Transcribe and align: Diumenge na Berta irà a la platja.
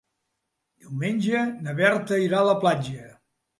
Diumenge 0.85 1.45
na 1.67 1.77
Berta 1.83 2.21
irà 2.27 2.43
a 2.43 2.51
la 2.51 2.59
platja. 2.67 3.07